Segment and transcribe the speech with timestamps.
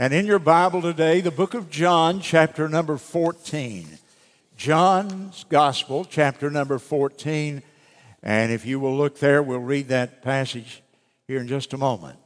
[0.00, 3.98] And in your Bible today, the book of John, chapter number 14.
[4.56, 7.64] John's Gospel, chapter number 14.
[8.22, 10.84] And if you will look there, we'll read that passage
[11.26, 12.16] here in just a moment.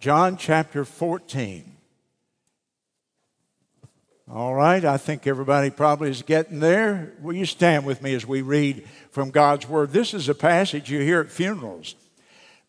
[0.00, 1.70] John chapter 14.
[4.32, 7.12] All right, I think everybody probably is getting there.
[7.20, 9.90] Will you stand with me as we read from God's Word?
[9.90, 11.94] This is a passage you hear at funerals,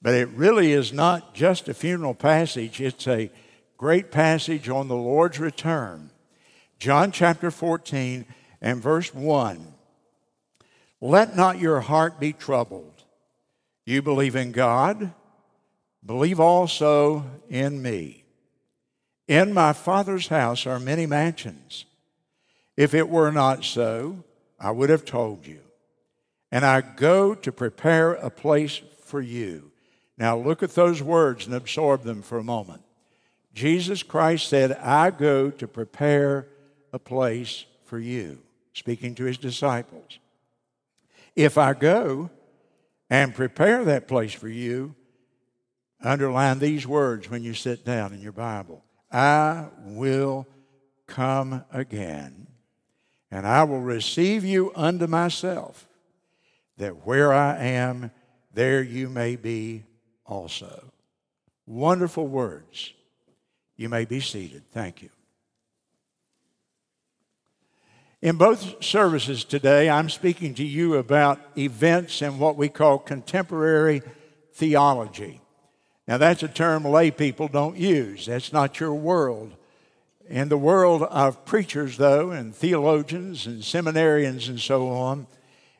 [0.02, 3.32] but it really is not just a funeral passage, it's a
[3.84, 6.10] great passage on the Lord's return.
[6.79, 8.25] John chapter 14
[8.61, 9.73] and verse 1.
[11.01, 13.04] Let not your heart be troubled.
[13.86, 15.11] You believe in God,
[16.06, 18.23] believe also in me.
[19.28, 21.84] In my Father's house are many mansions.
[22.78, 24.23] If it were not so,
[24.61, 25.59] I would have told you.
[26.54, 29.73] And I go to prepare a place for you.
[30.18, 32.83] Now look at those words and absorb them for a moment.
[33.53, 36.48] Jesus Christ said, I go to prepare
[36.92, 38.40] a place for you,
[38.73, 40.20] speaking to his disciples.
[41.36, 42.30] If I go
[43.10, 44.95] and prepare that place for you,
[46.02, 50.48] underline these words when you sit down in your Bible I will
[51.06, 52.48] come again,
[53.30, 55.88] and I will receive you unto myself,
[56.78, 58.10] that where I am,
[58.52, 59.84] there you may be
[60.26, 60.92] also.
[61.67, 62.94] Wonderful words.
[63.76, 64.64] You may be seated.
[64.72, 65.10] Thank you.
[68.22, 74.02] In both services today, I'm speaking to you about events in what we call contemporary
[74.54, 75.42] theology.
[76.08, 78.28] Now, that's a term lay people don't use.
[78.28, 79.54] That's not your world.
[80.30, 85.28] In the world of preachers, though, and theologians and seminarians and so on,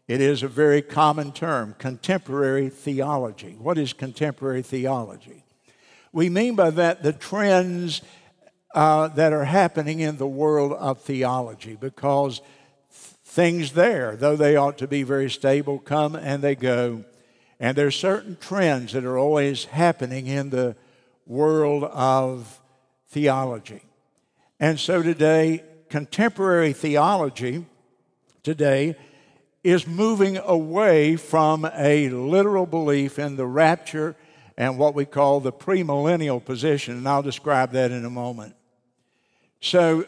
[0.08, 3.56] it is a very common term contemporary theology.
[3.58, 5.43] What is contemporary theology?
[6.14, 8.04] We mean by that the trends
[8.76, 12.40] uh, that are happening in the world of theology because
[12.92, 17.04] things there, though they ought to be very stable, come and they go.
[17.60, 20.76] And there's certain trends that are always happening in the
[21.26, 22.62] world of
[23.08, 23.82] theology.
[24.60, 27.66] And so today, contemporary theology
[28.44, 28.96] today
[29.64, 34.16] is moving away from a literal belief in the rapture
[34.58, 38.56] and what we call the premillennial position, and I'll describe that in a moment.
[39.62, 40.06] So,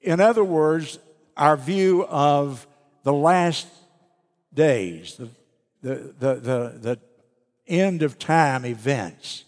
[0.00, 0.98] in other words,
[1.36, 2.66] our view of
[3.04, 3.66] the last
[4.52, 5.28] days, the,
[5.82, 6.98] the, the, the,
[7.66, 9.44] end of time events,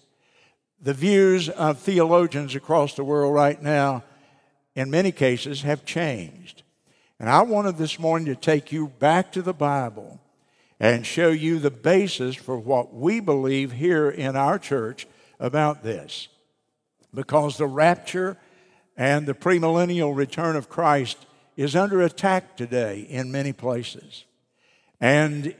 [0.79, 4.05] the views of theologians across the world right now,
[4.75, 6.63] in many cases, have changed.
[7.19, 10.21] And I wanted this morning to take you back to the Bible
[10.81, 15.07] and show you the basis for what we believe here in our church
[15.39, 16.29] about this.
[17.15, 18.39] Because the rapture
[18.97, 21.27] and the premillennial return of Christ
[21.57, 24.25] is under attack today in many places.
[25.01, 25.55] And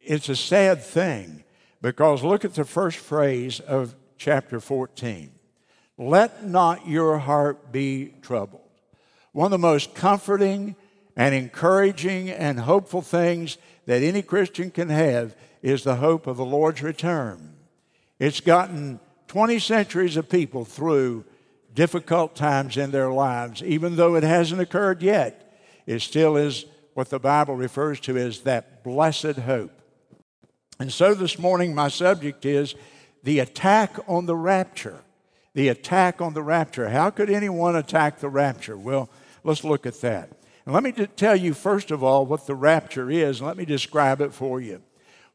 [0.00, 1.44] it's a sad thing
[1.80, 5.32] because look at the first phrase of chapter 14.
[5.96, 8.60] Let not your heart be troubled.
[9.32, 10.76] One of the most comforting
[11.16, 16.44] and encouraging and hopeful things that any Christian can have is the hope of the
[16.44, 17.54] Lord's return.
[18.18, 21.24] It's gotten 20 centuries of people through
[21.74, 25.58] difficult times in their lives, even though it hasn't occurred yet.
[25.86, 29.72] It still is what the Bible refers to as that blessed hope.
[30.78, 32.74] And so this morning, my subject is
[33.22, 35.02] the attack on the rapture.
[35.54, 36.88] The attack on the rapture.
[36.88, 38.76] How could anyone attack the rapture?
[38.76, 39.08] Well,
[39.44, 40.30] let's look at that.
[40.64, 43.42] And let me tell you, first of all, what the rapture is.
[43.42, 44.82] Let me describe it for you.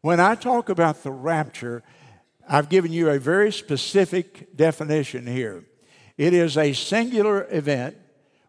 [0.02, 1.84] When I talk about the rapture,
[2.48, 5.66] I've given you a very specific definition here.
[6.18, 7.98] It is a singular event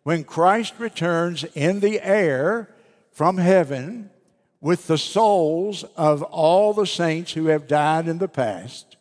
[0.05, 2.75] when Christ returns in the air
[3.11, 4.11] from heaven
[4.61, 8.97] with the souls of all the saints who have died in the past.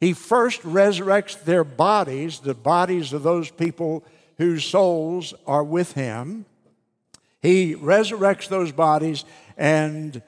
[0.00, 4.04] He first resurrects their bodies, the bodies of those people
[4.38, 6.44] whose souls are with him.
[7.46, 9.24] He resurrects those bodies
[9.56, 10.20] and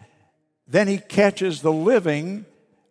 [0.69, 2.47] then he catches the living,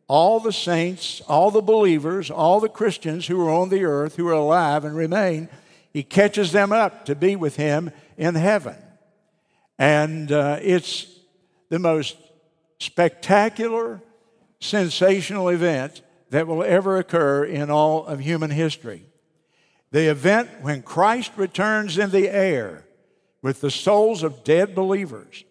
[0.10, 4.28] all the saints, all the believers, all the Christians who are on the earth, who
[4.28, 5.48] are alive and remain.
[5.94, 8.76] He catches them up to be with him in heaven.
[9.80, 11.08] And uh, it's
[11.70, 12.18] the most
[12.80, 14.02] spectacular,
[14.60, 16.02] sensational event
[16.32, 19.06] that will ever occur in all of human history.
[19.92, 22.84] The event when Christ returns in the air
[23.42, 25.44] with the souls of dead believers,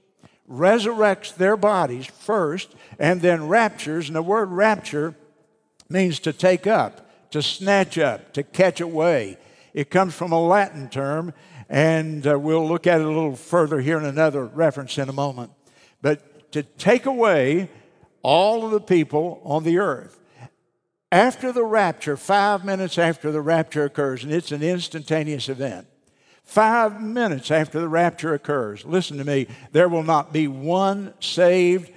[0.50, 4.09] resurrects their bodies first, and then raptures.
[4.09, 5.15] And the word rapture
[5.88, 9.38] means to take up, to snatch up, to catch away.
[9.75, 11.33] It comes from a Latin term,
[11.69, 15.12] and uh, we'll look at it a little further here in another reference in a
[15.12, 15.53] moment.
[16.00, 17.69] But to take away
[18.27, 20.19] all of the people on the earth.
[21.12, 25.87] After the rapture, five minutes after the rapture occurs, and it's an instantaneous event,
[26.47, 31.91] five minutes after the rapture occurs, listen to me, there will not be one saved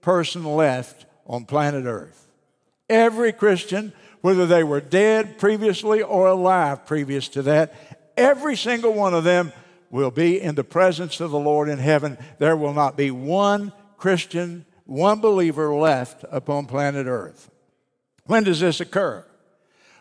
[0.00, 2.28] person left on planet Earth.
[2.88, 7.74] Every Christian, whether they were dead previously or alive previous to that,
[8.16, 9.52] every single one of them
[9.90, 12.16] will be in the presence of the Lord in heaven.
[12.38, 17.50] There will not be one Christian, one believer left upon planet Earth.
[18.24, 19.24] When does this occur?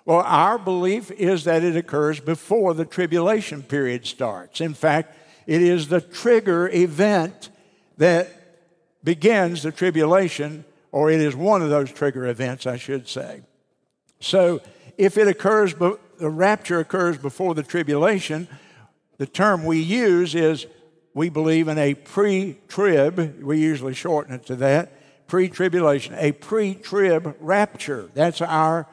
[0.05, 4.61] Well, our belief is that it occurs before the tribulation period starts.
[4.61, 5.17] In fact,
[5.47, 7.49] it is the trigger event
[7.97, 8.29] that
[9.03, 13.41] begins the tribulation, or it is one of those trigger events, I should say.
[14.19, 14.61] So,
[14.97, 18.47] if it occurs, the rapture occurs before the tribulation,
[19.17, 20.67] the term we use is
[21.13, 26.31] we believe in a pre trib, we usually shorten it to that, pre tribulation, a
[26.31, 28.09] pre trib rapture.
[28.13, 28.87] That's our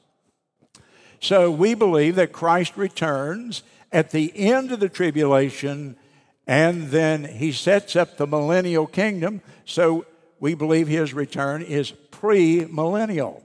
[1.19, 5.97] So we believe that Christ returns at the end of the tribulation
[6.45, 9.41] and then he sets up the millennial kingdom.
[9.65, 10.05] So
[10.39, 13.43] we believe his return is pre-millennial.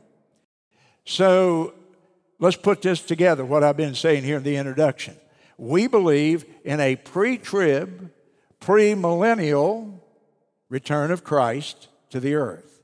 [1.07, 1.73] So
[2.41, 5.17] let's put this together, what I've been saying here in the introduction.
[5.57, 8.11] We believe in a pre trib,
[8.61, 10.02] pre-millennial
[10.73, 12.81] return of Christ to the earth.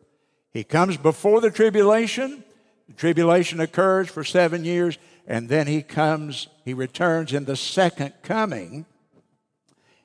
[0.53, 2.45] He comes before the tribulation.
[2.87, 8.13] The tribulation occurs for seven years, and then he comes, he returns in the second
[8.23, 8.85] coming.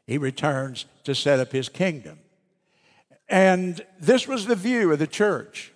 [0.08, 2.20] He returns to set up his kingdom.
[3.28, 5.74] And this was the view of the church.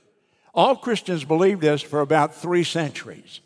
[0.53, 3.41] All Christians believed this for about three centuries.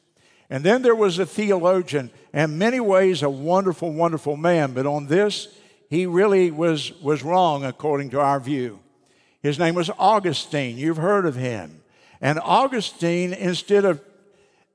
[0.51, 5.07] And then there was a theologian, and many ways a wonderful, wonderful man, but on
[5.07, 5.47] this,
[5.91, 8.79] he really was, was wrong according to our view.
[9.43, 10.77] His name was Augustine.
[10.77, 11.81] You've heard of him.
[12.21, 13.99] And Augustine, instead of,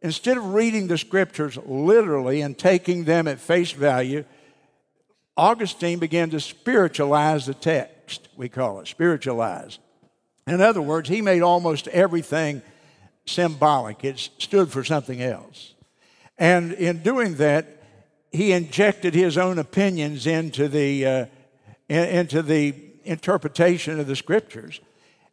[0.03, 4.27] instead of reading the scriptures literally and taking them at face value,
[5.39, 9.79] Augustine began to spiritualize the text, we call it, spiritualize.
[10.47, 12.61] In other words, he made almost everything
[13.25, 15.73] symbolic, it stood for something else.
[16.37, 17.76] And in doing that,
[18.33, 21.27] he injected his own opinions into the, uh,
[21.89, 24.81] into the interpretation of the scriptures.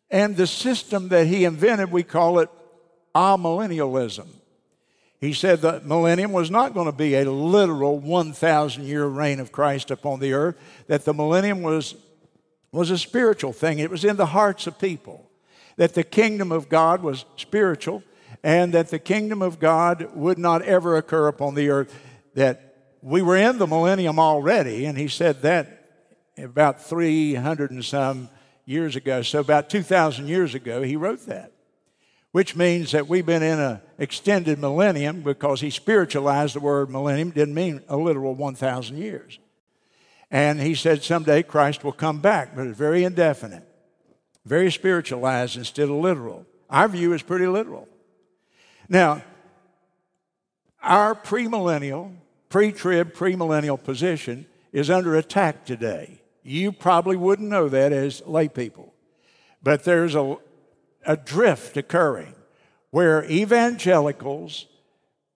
[0.10, 2.50] And the system that he invented, we call it
[3.16, 4.28] amillennialism.
[5.20, 9.52] He said the millennium was not going to be a literal 1,000 year reign of
[9.52, 10.58] Christ upon the earth,
[10.88, 11.96] that the millennium was,
[12.72, 13.80] was a spiritual thing.
[13.80, 15.30] It was in the hearts of people,
[15.78, 18.04] that the kingdom of God was spiritual,
[18.44, 21.98] and that the kingdom of God would not ever occur upon the earth,
[22.36, 22.73] that
[23.04, 25.68] we were in the millennium already, and he said that
[26.38, 28.30] about 300 and some
[28.66, 29.22] years ago.
[29.22, 31.52] So, about 2,000 years ago, he wrote that,
[32.32, 37.32] which means that we've been in an extended millennium because he spiritualized the word millennium,
[37.32, 39.38] didn't mean a literal 1,000 years.
[40.32, 43.68] And he said someday Christ will come back, but it's very indefinite,
[44.46, 46.46] very spiritualized instead of literal.
[46.70, 47.88] Our view is pretty literal.
[48.88, 49.24] Now,
[50.82, 52.16] our premillennial
[52.54, 56.22] pre trib, premillennial position is under attack today.
[56.44, 58.94] You probably wouldn't know that as lay people.
[59.64, 60.38] But there's a,
[61.04, 62.36] a drift occurring
[62.92, 64.68] where evangelicals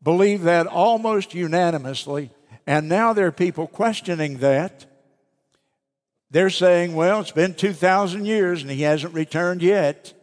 [0.03, 2.29] believe that almost unanimously,
[2.67, 4.85] and now there are people questioning that.
[6.29, 10.13] They're saying, well, it's been 2,000 years and he hasn't returned yet.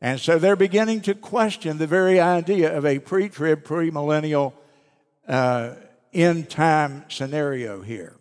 [0.00, 4.54] And so they're beginning to question the very idea of a pre trib, premillennial
[5.28, 5.74] uh,
[6.12, 8.16] end time scenario here.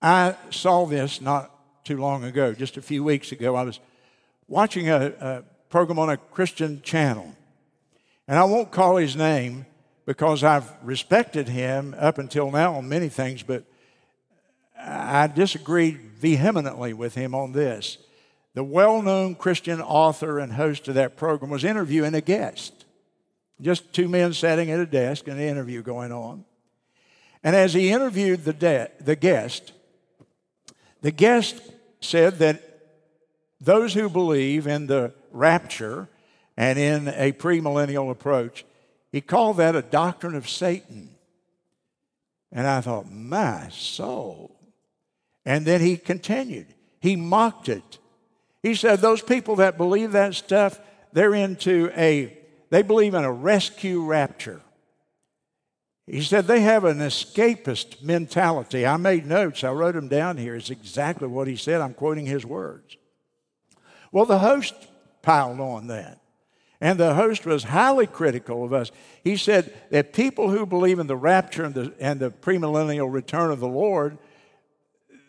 [0.00, 1.50] I saw this not
[1.84, 3.54] too long ago, just a few weeks ago.
[3.54, 3.80] I was
[4.48, 7.34] watching a, a program on a Christian channel,
[8.28, 9.66] and I won't call his name
[10.06, 13.64] because I've respected him up until now on many things, but
[14.78, 17.98] I disagreed vehemently with him on this.
[18.54, 22.83] The well known Christian author and host of that program was interviewing a guest.
[23.60, 26.44] Just two men sitting at a desk and an interview going on.
[27.42, 29.72] And as he interviewed the, de- the guest,
[31.02, 31.60] the guest
[32.00, 32.62] said that
[33.60, 36.08] those who believe in the rapture
[36.56, 38.64] and in a premillennial approach,
[39.12, 41.10] he called that a doctrine of Satan.
[42.50, 44.56] And I thought, my soul.
[45.44, 46.66] And then he continued.
[47.00, 47.98] He mocked it.
[48.62, 50.80] He said, those people that believe that stuff,
[51.12, 52.38] they're into a,
[52.70, 54.60] they believe in a rescue rapture.
[56.06, 58.86] He said they have an escapist mentality.
[58.86, 60.54] I made notes, I wrote them down here.
[60.54, 61.80] It's exactly what he said.
[61.80, 62.96] I'm quoting his words.
[64.12, 64.74] Well, the host
[65.22, 66.20] piled on that.
[66.80, 68.90] And the host was highly critical of us.
[69.22, 73.50] He said that people who believe in the rapture and the, and the premillennial return
[73.50, 74.18] of the Lord,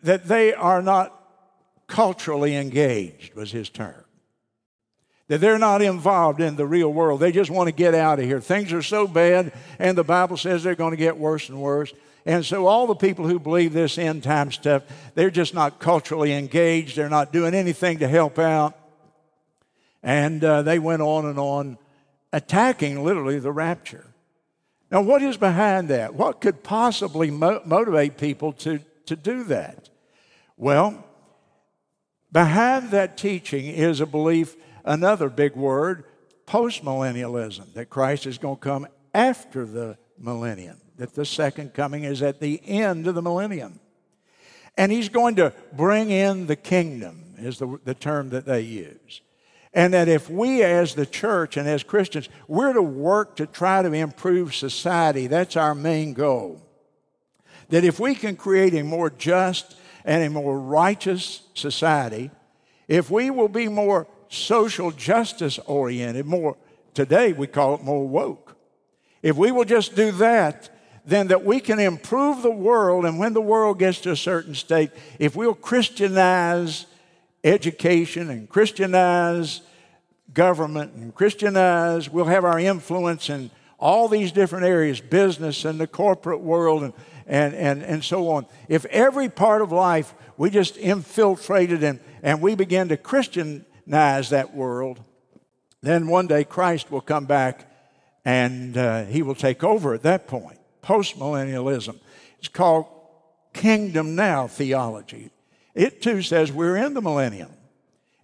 [0.04, 1.14] that they are not
[1.88, 4.05] culturally engaged, was his term
[5.28, 7.20] that they're not involved in the real world.
[7.20, 8.40] They just want to get out of here.
[8.40, 11.94] Things are so bad, and the Bible says they're going to get worse and worse.
[12.28, 16.34] And so, all the people who believe this end time stuff, they're just not culturally
[16.34, 16.96] engaged.
[16.96, 18.78] They're not doing anything to help out.
[20.02, 21.78] And uh, they went on and on,
[22.34, 24.06] attacking literally the rapture.
[24.92, 26.14] Now, what is behind that?
[26.14, 29.90] What could possibly mo- motivate people to, to do that?
[30.58, 31.04] Well,
[32.32, 34.56] behind that teaching is a belief
[34.86, 36.06] another big word,
[36.48, 42.22] postmillennialism, that Christ is going to come after the millennium, that the second coming is
[42.22, 43.80] at the end of the millennium.
[44.78, 49.22] And he's going to bring in the kingdom, is the, the term that they use.
[49.74, 53.82] And that if we, as the church and as Christians, we're to work to try
[53.82, 56.62] to improve society, that's our main goal.
[57.70, 59.76] That if we can create a more just
[60.06, 62.32] and a more righteous society,
[62.88, 66.58] if we will be more social justice oriented, more
[66.94, 68.56] today we call it more woke.
[69.22, 70.70] If we will just do that,
[71.06, 74.56] then that we can improve the world, and when the world gets to a certain
[74.56, 76.86] state, if we'll Christianize
[77.44, 79.62] education and Christianize
[80.34, 85.88] government and Christianize, we'll have our influence in all these different areas, business and the
[85.88, 86.94] corporate world and,
[87.28, 88.46] and, and, and so on.
[88.68, 94.30] If every part of life we just infiltrated and, and we begin to Christian recognize
[94.30, 95.00] that world,
[95.82, 97.70] then one day Christ will come back
[98.24, 100.58] and uh, he will take over at that point.
[100.82, 102.00] Postmillennialism.
[102.40, 102.88] It's called
[103.54, 105.30] kingdom now theology.
[105.76, 107.52] It too says we're in the millennium.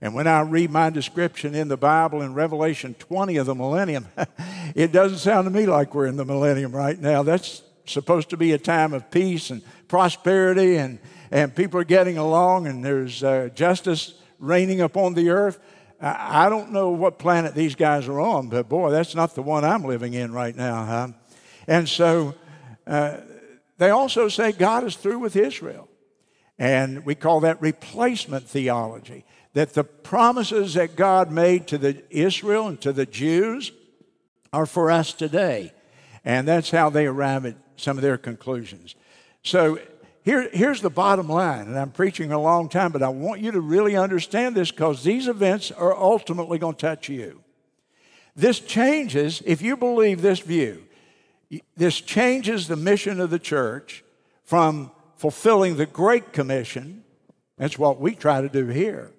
[0.03, 4.07] And when I read my description in the Bible in Revelation 20 of the millennium,
[4.75, 7.21] it doesn't sound to me like we're in the millennium right now.
[7.21, 10.97] That's supposed to be a time of peace and prosperity, and,
[11.29, 15.59] and people are getting along, and there's uh, justice raining upon the earth.
[16.01, 19.63] I don't know what planet these guys are on, but boy, that's not the one
[19.63, 21.07] I'm living in right now, huh?
[21.67, 22.33] And so
[22.87, 23.17] uh,
[23.77, 25.87] they also say God is through with Israel.
[26.57, 29.25] And we call that replacement theology.
[29.53, 33.71] That the promises that God made to the Israel and to the Jews
[34.53, 35.73] are for us today.
[36.23, 38.95] And that's how they arrive at some of their conclusions.
[39.43, 39.79] So
[40.23, 43.51] here, here's the bottom line, and I'm preaching a long time, but I want you
[43.51, 47.41] to really understand this because these events are ultimately going to touch you.
[48.35, 50.83] This changes, if you believe this view,
[51.75, 54.03] this changes the mission of the church
[54.43, 57.03] from fulfilling the Great Commission,
[57.57, 59.11] that's what we try to do here,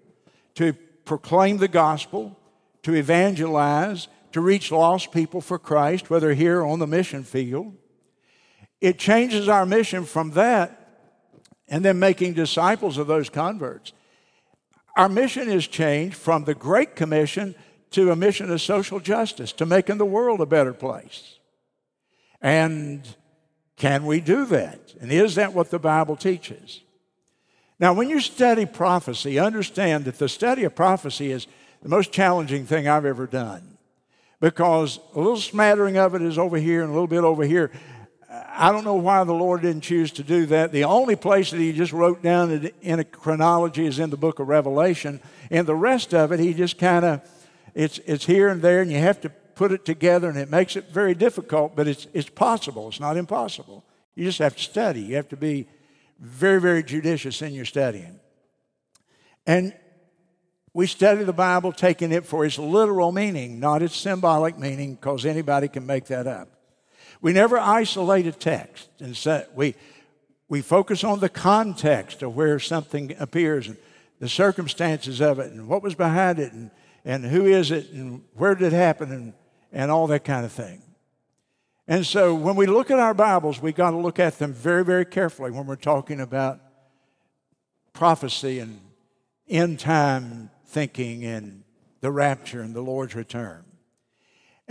[0.54, 0.72] to
[1.04, 2.38] proclaim the gospel,
[2.84, 7.74] to evangelize, to reach lost people for Christ, whether here on the mission field.
[8.80, 10.81] It changes our mission from that
[11.68, 13.92] and then making disciples of those converts.
[14.96, 17.54] Our mission is changed from the Great Commission
[17.92, 21.38] to a mission of social justice, to making the world a better place.
[22.40, 23.06] And
[23.76, 24.94] can we do that?
[25.00, 26.80] And is that what the Bible teaches?
[27.78, 31.46] Now, when you study prophecy, understand that the study of prophecy is
[31.82, 33.72] the most challenging thing I've ever done
[34.40, 37.70] because a little smattering of it is over here and a little bit over here.
[38.32, 40.72] I don't know why the Lord didn't choose to do that.
[40.72, 44.38] The only place that He just wrote down in a chronology is in the book
[44.38, 45.20] of Revelation,
[45.50, 47.20] and the rest of it, He just kind of,
[47.74, 50.76] it's, it's here and there, and you have to put it together, and it makes
[50.76, 52.88] it very difficult, but it's, it's possible.
[52.88, 53.84] It's not impossible.
[54.14, 55.02] You just have to study.
[55.02, 55.68] You have to be
[56.18, 58.18] very, very judicious in your studying.
[59.46, 59.74] And
[60.72, 65.26] we study the Bible taking it for its literal meaning, not its symbolic meaning, because
[65.26, 66.48] anybody can make that up.
[67.22, 69.76] We never isolate a text and say, we,
[70.48, 73.76] we focus on the context of where something appears and
[74.18, 76.70] the circumstances of it and what was behind it and,
[77.04, 79.32] and who is it and where did it happen and,
[79.72, 80.82] and all that kind of thing.
[81.86, 84.84] And so when we look at our Bibles, we got to look at them very,
[84.84, 86.60] very carefully when we're talking about
[87.92, 88.80] prophecy and
[89.48, 91.62] end time thinking and
[92.00, 93.64] the rapture and the Lord's return.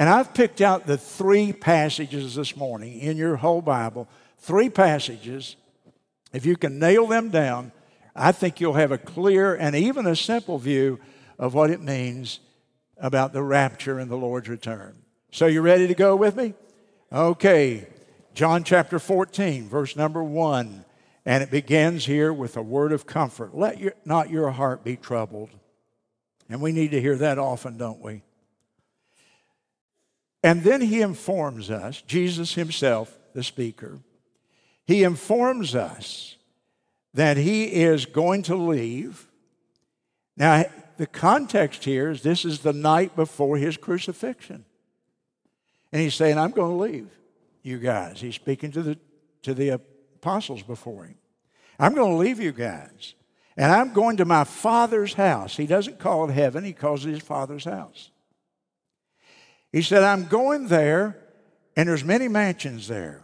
[0.01, 5.55] And I've picked out the three passages this morning in your whole Bible, three passages.
[6.34, 7.72] If you can nail them down,
[8.15, 11.00] I think you'll have a clear and even a simple view
[11.38, 12.39] of what it means
[12.98, 14.98] about the rapture and the Lord's return.
[15.29, 16.55] So, you ready to go with me?
[17.13, 17.88] Okay,
[18.34, 20.84] John chapter 14, verse number 1.
[21.27, 23.55] And it begins here with a word of comfort.
[23.55, 25.51] Let your, not your heart be troubled.
[26.50, 28.24] And we need to hear that often, don't we?
[30.43, 34.00] And then he informs us, Jesus himself, the speaker,
[34.86, 36.36] he informs us
[37.13, 39.27] that he is going to leave.
[40.36, 40.65] Now,
[40.98, 44.65] the context here is this is the night before his crucifixion.
[45.91, 47.10] And he's saying, I'm going to leave
[47.63, 48.21] you guys.
[48.21, 48.98] He's speaking to the,
[49.43, 51.17] to the apostles before him.
[51.79, 53.13] I'm going to leave you guys.
[53.57, 55.57] And I'm going to my father's house.
[55.57, 58.12] He doesn't call it heaven, he calls it his father's house.
[59.72, 61.18] He said, I'm going there,
[61.75, 63.24] and there's many mansions there.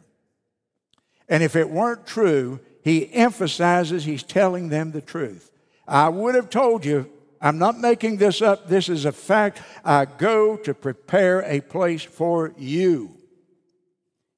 [1.27, 5.51] And if it weren't true, he emphasizes he's telling them the truth.
[5.87, 7.09] I would have told you
[7.41, 8.67] I'm not making this up.
[8.67, 9.61] This is a fact.
[9.83, 13.11] I go to prepare a place for you.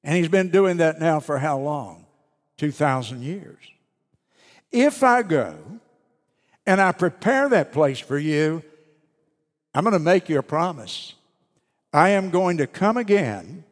[0.02, 2.06] And he's been doing that now for how long?
[2.58, 3.58] 2,000 years.
[4.70, 5.56] If I go
[6.66, 8.62] and I prepare that place for you,
[9.74, 11.14] I'm going to make you a promise.
[11.92, 13.64] I am going to come again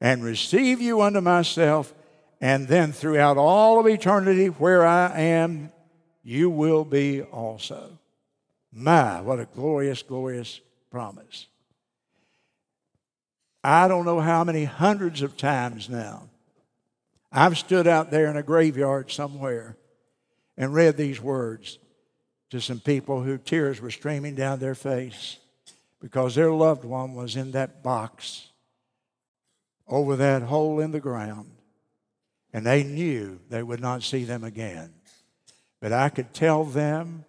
[0.00, 1.94] and receive you unto myself,
[2.40, 5.72] and then throughout all of eternity, where I am,
[6.22, 7.98] you will be also.
[8.72, 11.46] My, what a glorious, glorious promise.
[13.62, 16.30] I don't know how many hundreds of times now
[17.32, 19.76] I've stood out there in a graveyard somewhere
[20.56, 21.78] and read these words
[22.50, 25.38] to some people who tears were streaming down their face
[26.00, 28.48] because their loved one was in that box
[29.86, 31.50] over that hole in the ground
[32.52, 34.92] and they knew they would not see them again.
[35.80, 37.24] But I could tell them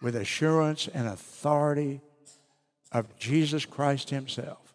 [0.00, 2.00] with assurance and authority
[2.92, 4.74] of Jesus Christ Himself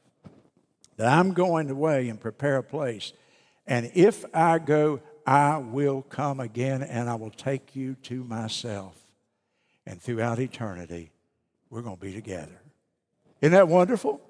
[0.97, 3.13] that I'm going away and prepare a place.
[3.67, 8.95] And if I go, I will come again and I will take you to myself.
[9.86, 11.12] And throughout eternity,
[11.69, 12.62] we're going to be together.
[13.41, 14.21] Isn't that wonderful?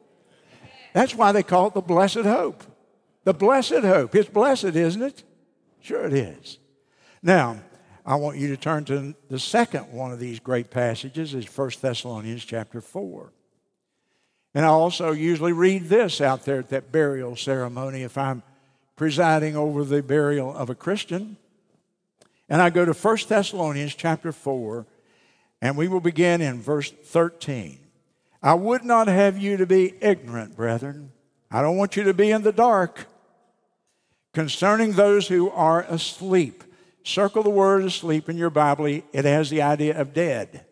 [0.94, 2.63] That's why they call it the blessed hope.
[3.24, 4.15] The blessed hope.
[4.15, 5.24] It's blessed, isn't it?
[5.82, 6.58] Sure, it is.
[7.22, 7.60] Now,
[8.06, 11.72] I want you to turn to the second one of these great passages is 1
[11.82, 13.32] Thessalonians chapter 4.
[14.54, 18.44] And I also usually read this out there at that burial ceremony if I'm
[18.96, 21.38] presiding over the burial of a Christian.
[22.48, 24.86] And I go to 1 Thessalonians chapter 4,
[25.62, 27.80] and we will begin in verse 13.
[28.46, 31.12] I would not have you to be ignorant, brethren.
[31.52, 33.08] I don't want you to be in the dark
[34.34, 36.64] concerning those who are asleep
[37.06, 38.88] Circle the word asleep in your Bible.
[38.88, 40.66] It has the idea of dead.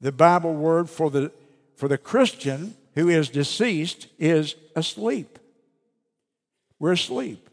[0.00, 1.30] The Bible word for the,
[1.76, 5.38] for the Christian who is deceased is asleep.
[6.80, 7.48] We're asleep.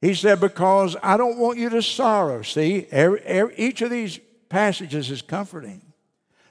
[0.00, 2.42] He said, Because I don't want you to sorrow.
[2.42, 5.82] See, every, every, each of these passages is comforting.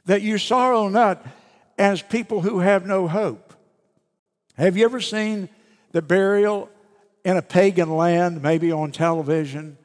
[0.07, 1.25] That you sorrow not
[1.77, 3.53] as people who have no hope.
[4.57, 5.49] Have you ever seen
[5.91, 6.69] the burial
[7.23, 9.77] in a pagan land, maybe on television?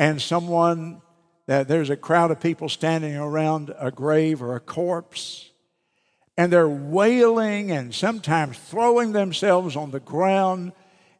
[0.00, 1.02] and someone
[1.44, 5.50] that there's a crowd of people standing around a grave or a corpse
[6.38, 10.72] and they're wailing and sometimes throwing themselves on the ground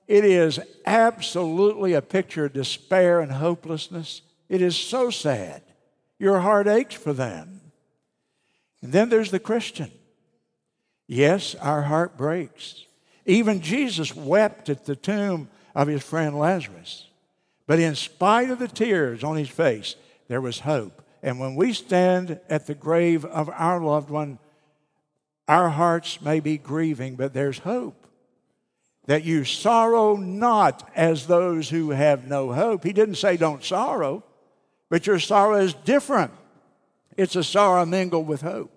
[0.08, 5.62] it is absolutely a picture of despair and hopelessness it is so sad
[6.18, 7.60] your heart aches for them
[8.80, 9.90] and then there's the christian
[11.10, 12.86] yes our heart breaks
[13.26, 17.06] even jesus wept at the tomb of his friend Lazarus.
[17.66, 19.96] But in spite of the tears on his face,
[20.28, 21.02] there was hope.
[21.22, 24.38] And when we stand at the grave of our loved one,
[25.46, 28.06] our hearts may be grieving, but there's hope.
[29.06, 32.84] That you sorrow not as those who have no hope.
[32.84, 34.24] He didn't say don't sorrow,
[34.88, 36.32] but your sorrow is different.
[37.16, 38.72] It's a sorrow mingled with hope.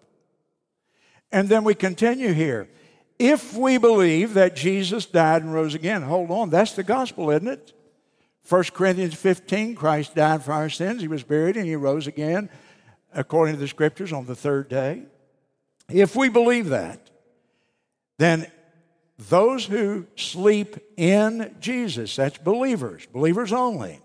[1.33, 2.69] And then we continue here.
[3.17, 7.47] If we believe that Jesus died and rose again, hold on, that's the gospel, isn't
[7.47, 7.73] it?
[8.47, 11.01] 1 Corinthians 15, Christ died for our sins.
[11.01, 12.49] He was buried and he rose again,
[13.13, 15.03] according to the scriptures, on the third day.
[15.89, 17.09] If we believe that,
[18.19, 18.45] then
[19.17, 24.01] those who sleep in Jesus, that's believers, believers only,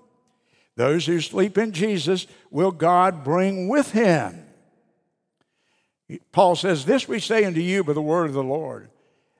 [0.76, 4.47] those who sleep in Jesus will God bring with him.
[6.32, 8.90] Paul says, This we say unto you by the word of the Lord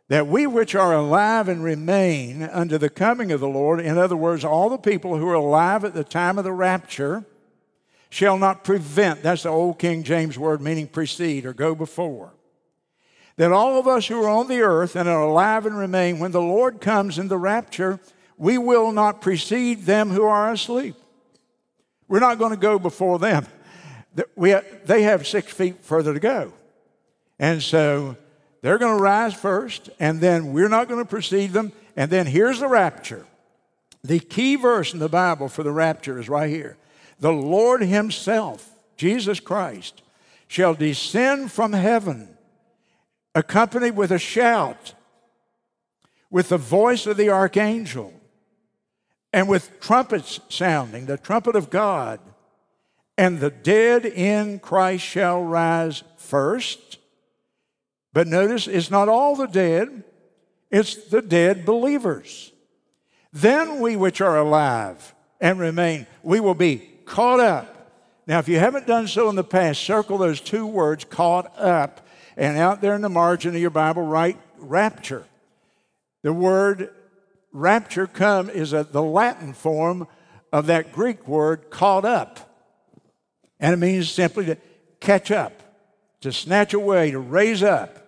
[0.09, 4.16] that we which are alive and remain unto the coming of the Lord, in other
[4.16, 7.24] words, all the people who are alive at the time of the rapture,
[8.11, 12.33] shall not prevent, that's the old King James word meaning precede or go before.
[13.37, 16.33] That all of us who are on the earth and are alive and remain, when
[16.33, 18.00] the Lord comes in the rapture,
[18.37, 20.96] we will not precede them who are asleep.
[22.09, 23.46] We're not going to go before them.
[24.37, 26.52] We uh, they have six feet further to go.
[27.38, 28.16] And so
[28.62, 31.72] they're going to rise first, and then we're not going to precede them.
[31.96, 33.26] And then here's the rapture.
[34.02, 36.76] The key verse in the Bible for the rapture is right here.
[37.20, 40.02] The Lord Himself, Jesus Christ,
[40.46, 42.28] shall descend from heaven,
[43.35, 44.94] accompanied with a shout,
[46.31, 48.12] with the voice of the archangel,
[49.33, 52.20] and with trumpets sounding, the trumpet of God.
[53.18, 56.98] And the dead in Christ shall rise first.
[58.12, 60.04] But notice it's not all the dead,
[60.70, 62.52] it's the dead believers.
[63.33, 67.74] Then we which are alive and remain, we will be caught up.
[68.28, 72.07] Now, if you haven't done so in the past, circle those two words, caught up,
[72.37, 75.24] and out there in the margin of your Bible, write rapture.
[76.22, 76.90] The word
[77.52, 80.07] rapture come is a, the Latin form
[80.52, 82.47] of that Greek word caught up.
[83.61, 84.57] And it means simply to
[85.01, 85.53] catch up,
[86.21, 87.99] to snatch away, to raise up.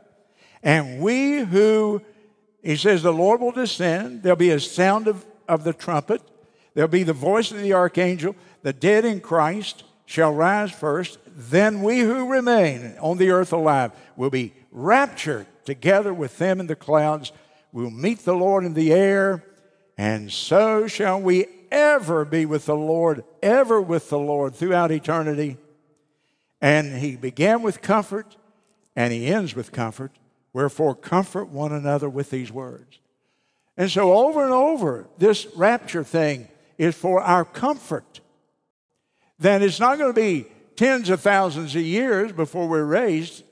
[0.63, 2.03] And we who,
[2.63, 6.23] he says, the Lord will descend, there'll be a sound of, of the trumpet,
[6.75, 11.83] there'll be the voice of the archangel, the dead in Christ shall rise first, then
[11.83, 16.77] we who remain on the earth alive will be raptured together with them in the
[16.77, 17.33] clouds.
[17.73, 19.45] We'll meet the Lord in the air,
[19.97, 25.57] and so shall we ever be with the Lord, ever with the Lord throughout eternity.
[26.61, 28.37] And he began with comfort,
[28.95, 30.13] and he ends with comfort.
[30.53, 32.99] Wherefore, comfort one another with these words.
[33.77, 38.21] And so, over and over, this rapture thing is for our comfort.
[39.39, 43.43] Then it's not going to be tens of thousands of years before we're raised.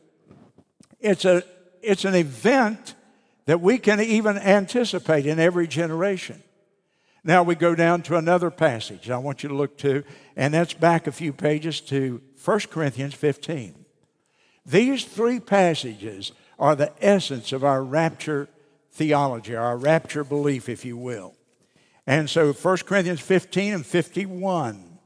[1.01, 1.43] It's, a,
[1.83, 2.95] it's an event
[3.47, 6.43] that we can even anticipate in every generation.
[7.25, 10.05] Now we go down to another passage I want you to look to,
[10.37, 13.85] and that's back a few pages to 1 Corinthians 15.
[14.65, 18.49] These three passages are the essence of our rapture
[18.93, 21.35] theology, our rapture belief, if you will.
[22.07, 24.99] And so 1 Corinthians 15 and 51.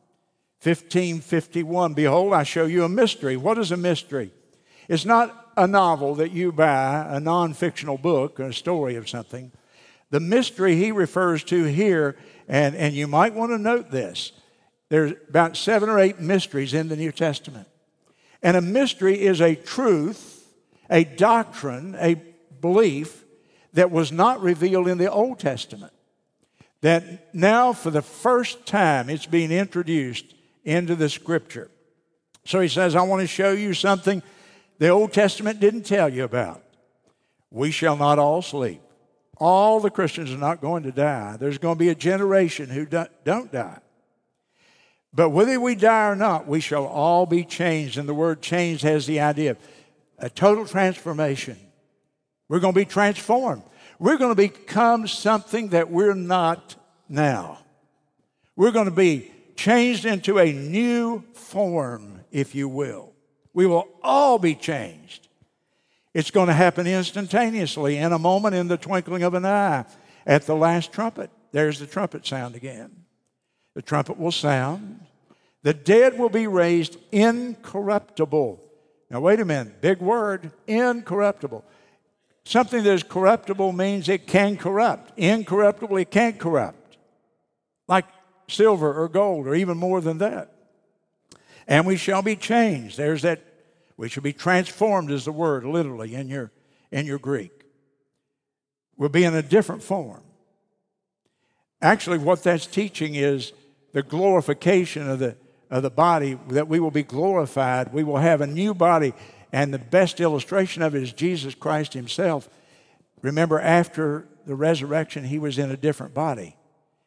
[0.61, 1.95] 15, 51.
[1.95, 3.37] Behold, I show you a mystery.
[3.37, 4.31] What is a mystery?
[4.89, 9.09] It's not a novel that you buy, a non fictional book, or a story of
[9.09, 9.51] something.
[10.13, 14.31] The mystery he refers to here, and, and you might want to note this
[14.89, 17.67] there's about seven or eight mysteries in the New Testament.
[18.43, 20.39] And a mystery is a truth
[20.93, 22.17] a doctrine, a
[22.61, 23.25] belief
[23.73, 25.93] that was not revealed in the Old Testament.
[26.83, 31.71] That now, for the first time, it's being introduced into the scripture.
[32.45, 34.23] So he says, I want to show you something
[34.79, 36.63] the Old Testament didn't tell you about.
[37.51, 38.82] We shall not all sleep.
[39.45, 41.37] All the Christians are not going to die.
[41.37, 43.81] There's going to be a generation who don't die.
[45.13, 47.99] But whether we die or not, we shall all be changed.
[47.99, 49.59] And the word changed has the idea of
[50.17, 51.59] a total transformation.
[52.49, 53.65] We're going to be transformed.
[53.99, 56.77] We're going to become something that we're not
[57.09, 57.59] now.
[58.55, 63.13] We're going to be changed into a new form, if you will.
[63.53, 65.27] We will all be changed.
[66.15, 69.85] It's going to happen instantaneously, in a moment, in the twinkling of an eye,
[70.27, 71.31] at the last trumpet.
[71.53, 73.05] There's the trumpet sound again.
[73.75, 75.01] The trumpet will sound.
[75.63, 78.61] The dead will be raised incorruptible
[79.13, 81.63] now, wait a minute, big word, incorruptible.
[82.45, 85.13] Something that is corruptible means it can corrupt.
[85.19, 86.97] Incorruptible, it can't corrupt.
[87.87, 88.07] Like
[88.49, 90.51] silver or gold, or even more than that.
[91.69, 92.97] And we shall be changed.
[92.97, 93.43] There's that,
[94.03, 96.51] we shall be transformed, is the word literally in your,
[96.91, 97.53] in your Greek.
[98.97, 100.25] We'll be in a different form.
[101.81, 103.53] Actually, what that's teaching is
[103.93, 105.37] the glorification of the,
[105.71, 107.93] of the body, that we will be glorified.
[107.93, 109.15] We will have a new body.
[109.53, 112.49] And the best illustration of it is Jesus Christ Himself.
[113.21, 116.57] Remember, after the resurrection, He was in a different body.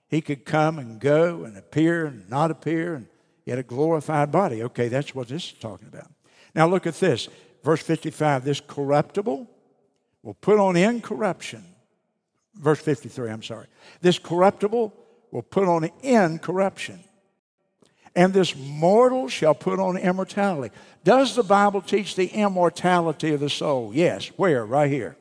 [0.08, 3.08] He could come and go and appear and not appear, and
[3.44, 4.64] he had a glorified body.
[4.64, 6.15] Okay, that's what this is talking about.
[6.56, 7.28] Now look at this.
[7.64, 9.48] Verse 55 this corruptible
[10.24, 11.64] will put on incorruption.
[12.56, 13.68] Verse 53, I'm sorry.
[14.02, 14.94] This corruptible
[15.32, 17.00] will put on incorruption.
[18.16, 20.74] And this mortal shall put on immortality.
[21.04, 23.92] Does the Bible teach the immortality of the soul?
[23.94, 24.28] Yes.
[24.38, 24.66] Where?
[24.66, 25.18] Right here.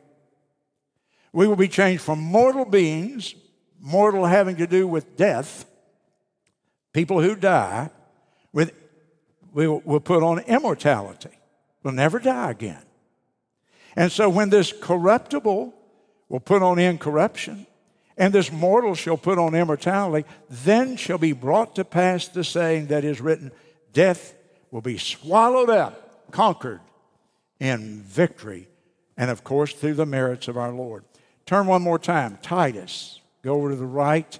[1.33, 3.35] We will be changed from mortal beings,
[3.81, 5.67] mortal having to do with death,
[6.93, 7.91] people who die,
[8.53, 8.73] with,
[9.55, 11.31] will, will put on immortality.
[11.83, 12.83] We'll never die again.
[13.97, 15.73] And so when this corruptible
[16.29, 17.67] will put on incorruption,
[18.17, 22.87] and this mortal shall put on immortality, then shall be brought to pass the saying
[22.89, 23.53] that is written
[23.93, 24.35] Death
[24.71, 26.81] will be swallowed up, conquered
[27.61, 28.69] in victory,
[29.17, 31.05] and of course through the merits of our Lord.
[31.47, 33.21] Turn one more time, Titus.
[33.43, 34.39] Go over to the right,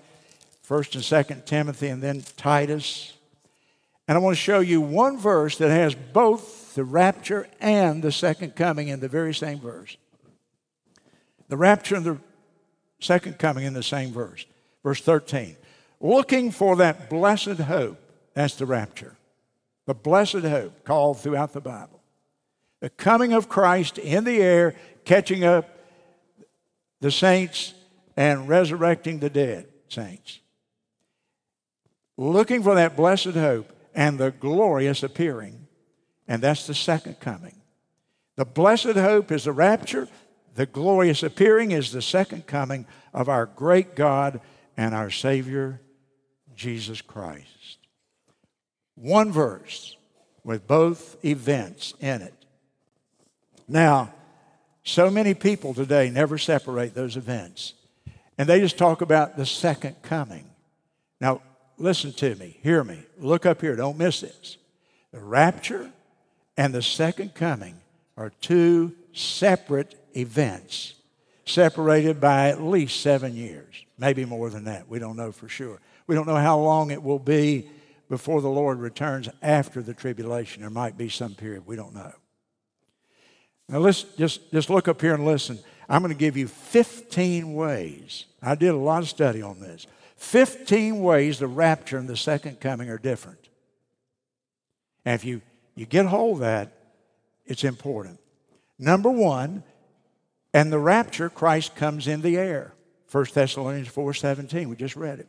[0.69, 3.14] 1st and 2nd Timothy, and then Titus.
[4.07, 8.13] And I want to show you one verse that has both the rapture and the
[8.13, 9.97] second coming in the very same verse.
[11.49, 12.19] The rapture and the
[13.01, 14.45] second coming in the same verse.
[14.83, 15.57] Verse 13.
[16.01, 17.99] Looking for that blessed hope.
[18.35, 19.17] That's the rapture.
[19.87, 22.01] The blessed hope called throughout the Bible.
[22.81, 25.79] The coming of Christ in the air, catching up
[27.01, 27.73] the saints
[28.17, 30.41] and resurrecting the dead saints.
[32.17, 35.67] Looking for that blessed hope and the glorious appearing.
[36.27, 37.61] And that's the second coming.
[38.37, 40.09] The blessed hope is the rapture.
[40.55, 44.41] The glorious appearing is the second coming of our great God
[44.77, 45.81] and our Savior,
[46.55, 47.79] Jesus Christ.
[48.95, 49.97] One verse
[50.45, 52.35] with both events in it.
[53.67, 54.13] Now,
[54.83, 57.75] so many people today never separate those events,
[58.37, 60.51] and they just talk about the second coming.
[61.21, 61.41] Now,
[61.79, 64.57] listen to me, hear me, look up here, don't miss this.
[65.13, 65.91] The rapture
[66.57, 67.77] and the second coming
[68.17, 70.95] are two separate events,
[71.45, 74.89] separated by at least seven years, maybe more than that.
[74.89, 75.81] We don't know for sure.
[76.07, 77.69] We don't know how long it will be
[78.09, 80.63] before the Lord returns after the tribulation.
[80.63, 82.13] There might be some period, we don't know.
[83.69, 85.59] Now, let's just, just look up here and listen.
[85.89, 88.27] I'm going to give you 15 ways.
[88.43, 89.87] I did a lot of study on this.
[90.25, 93.49] 15 ways the rapture and the second coming are different.
[95.05, 95.43] And if you,
[95.75, 96.73] you get hold of that,
[97.45, 98.19] it's important.
[98.79, 99.63] Number one,
[100.53, 102.73] and the rapture, Christ comes in the air.
[103.13, 105.29] 1 Thessalonians 4:17, we just read it.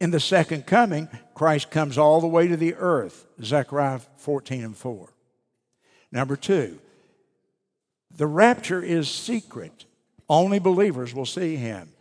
[0.00, 3.26] In the second coming, Christ comes all the way to the earth.
[3.42, 5.12] Zechariah 14 and 4.
[6.12, 6.78] Number two,
[8.16, 9.84] the rapture is secret.
[10.28, 11.92] Only believers will see him.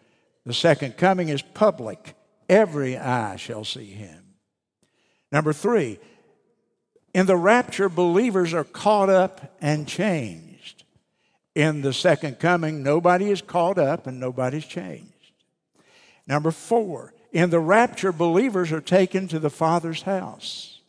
[0.46, 2.16] The second coming is public.
[2.48, 4.36] Every eye shall see him.
[5.32, 6.00] Number three,
[7.14, 10.84] in the rapture, believers are caught up and changed.
[11.56, 15.06] In the second coming, nobody is caught up and nobody's changed.
[16.28, 20.82] Number four, in the rapture, believers are taken to the Father's house.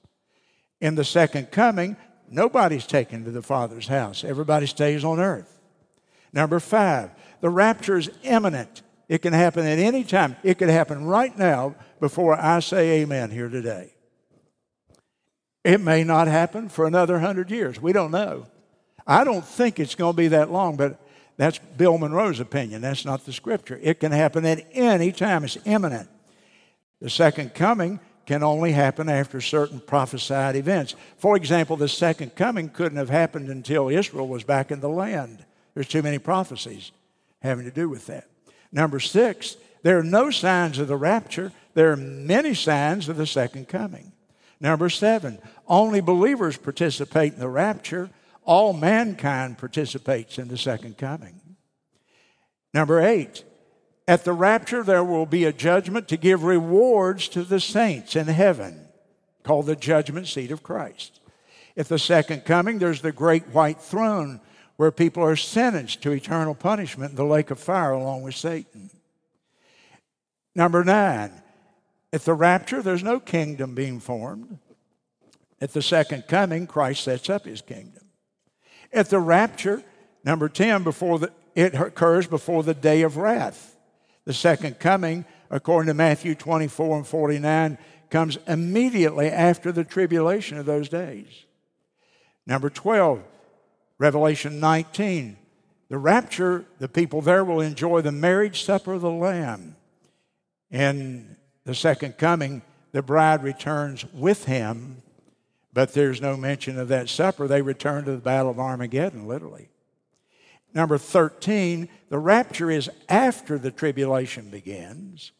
[0.81, 1.97] In the second coming,
[2.31, 4.25] nobody's taken to the Father's house.
[4.25, 5.61] Everybody stays on earth.
[6.33, 7.11] Number five,
[7.41, 8.83] the rapture is imminent.
[9.11, 10.37] It can happen at any time.
[10.45, 13.93] It could happen right now before I say amen here today.
[15.65, 17.83] It may not happen for another hundred years.
[17.83, 18.47] We don't know.
[19.09, 21.01] I don't think it's going to be that long, but
[21.37, 22.83] that's Bill Monroe's opinion.
[22.83, 23.81] That's not the scripture.
[23.83, 26.09] It can happen at any time, it's imminent.
[27.01, 30.95] The second coming can only happen after certain prophesied events.
[31.17, 35.45] For example, the second coming couldn't have happened until Israel was back in the land.
[35.75, 36.93] There's too many prophecies
[37.43, 38.29] having to do with that.
[38.73, 43.27] Number six, there are no signs of the rapture, there are many signs of the
[43.27, 44.13] second coming.
[44.61, 48.11] Number seven, only believers participate in the rapture,
[48.45, 51.41] all mankind participates in the second coming.
[52.75, 53.45] Number eight,
[54.07, 58.27] at the rapture, there will be a judgment to give rewards to the saints in
[58.27, 58.89] heaven,
[59.45, 61.21] called the judgment seat of Christ.
[61.77, 64.41] At the second coming, there's the great white throne
[64.81, 68.89] where people are sentenced to eternal punishment in the lake of fire along with Satan.
[70.55, 71.31] Number nine,
[72.15, 74.59] at the rapture, there's no kingdom being formed.
[75.61, 78.05] At the second coming, Christ sets up his kingdom.
[78.91, 79.83] At the rapture,
[80.25, 83.77] number 10, before the, it occurs before the day of wrath.
[84.25, 87.77] The second coming, according to Matthew 24 and 49,
[88.09, 91.45] comes immediately after the tribulation of those days.
[92.47, 93.23] Number 12,
[94.01, 95.37] Revelation 19.
[95.91, 99.77] The rapture, the people there will enjoy the marriage supper of the Lamb.
[100.71, 105.03] In the second coming, the bride returns with him,
[105.75, 107.47] but there's no mention of that supper.
[107.47, 109.69] They return to the Battle of Armageddon, literally.
[110.73, 115.33] Number 13, the rapture is after the tribulation begins,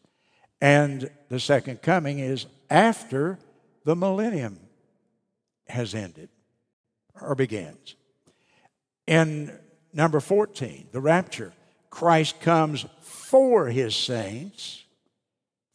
[0.61, 3.39] and the second coming is after
[3.85, 4.59] the millennium
[5.67, 6.29] has ended
[7.19, 7.95] or begins.
[9.07, 9.57] In
[9.93, 11.53] number 14, the rapture,
[11.89, 14.81] Christ comes for his saints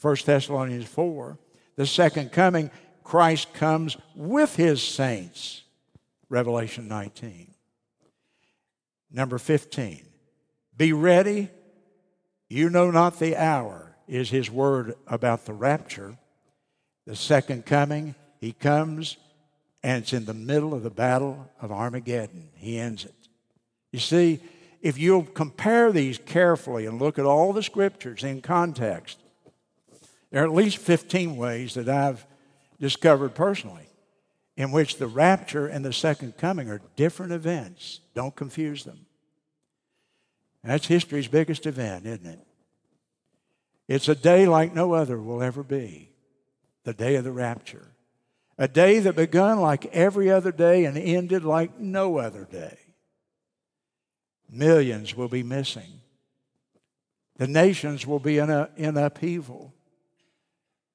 [0.01, 1.39] 1 Thessalonians 4.
[1.77, 2.71] The second coming,
[3.03, 5.63] Christ comes with his saints.
[6.29, 7.53] Revelation 19.
[9.11, 10.07] Number 15.
[10.77, 11.51] Be ready.
[12.49, 16.17] You know not the hour, is his word about the rapture.
[17.07, 19.17] The second coming, he comes,
[19.87, 22.49] and it's in the middle of the battle of Armageddon.
[22.57, 23.15] He ends it.
[23.93, 24.41] You see,
[24.83, 29.17] if you'll compare these carefully and look at all the scriptures in context,
[30.33, 32.27] there are at least 15 ways that I've
[32.81, 33.89] discovered personally
[34.57, 38.01] in which the rapture and the second coming are different events.
[38.13, 39.07] Don't confuse them.
[40.65, 42.45] That's history's biggest event, isn't it?
[43.87, 46.11] It's a day like no other will ever be
[46.83, 47.93] the day of the rapture.
[48.59, 52.79] A day that begun like every other day and ended like no other day.
[54.51, 56.01] Millions will be missing.
[57.37, 59.75] The nations will be in, a, in upheaval.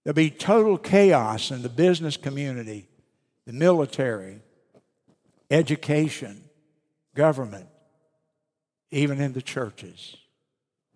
[0.03, 2.87] There'll be total chaos in the business community,
[3.45, 4.41] the military,
[5.51, 6.43] education,
[7.13, 7.67] government,
[8.89, 10.17] even in the churches.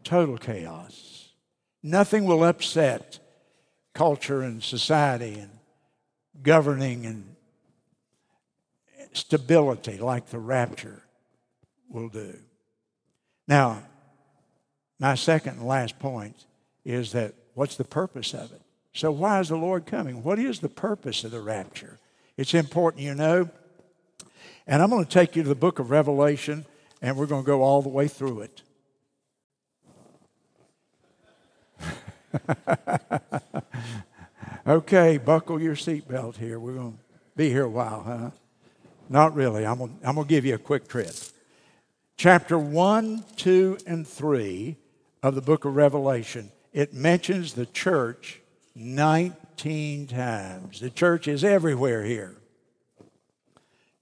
[0.03, 1.29] Total chaos.
[1.83, 3.19] Nothing will upset
[3.93, 5.54] culture and society and
[6.43, 7.35] governing and
[9.13, 11.03] stability like the rapture
[11.89, 12.37] will do.
[13.47, 13.83] Now,
[14.99, 16.45] my second and last point
[16.83, 18.61] is that what's the purpose of it?
[18.93, 20.23] So, why is the Lord coming?
[20.23, 21.99] What is the purpose of the rapture?
[22.37, 23.49] It's important you know.
[24.67, 26.65] And I'm going to take you to the book of Revelation,
[27.01, 28.61] and we're going to go all the way through it.
[34.67, 36.59] okay, buckle your seatbelt here.
[36.59, 36.99] We're going to
[37.35, 38.31] be here a while, huh?
[39.09, 39.65] Not really.
[39.65, 41.13] I'm going, to give you a quick trip.
[42.17, 44.77] Chapter 1, 2, and 3
[45.21, 48.41] of the book of Revelation, it mentions the church
[48.75, 50.79] 19 times.
[50.79, 52.35] The church is everywhere here.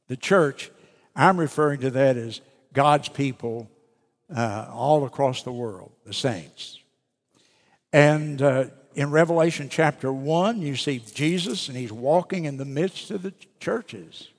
[0.07, 0.71] The church,
[1.15, 3.69] I'm referring to that as God's people
[4.33, 6.79] uh, all across the world, the saints.
[7.91, 13.11] And uh, in Revelation chapter 1, you see Jesus, and he's walking in the midst
[13.11, 14.29] of the churches.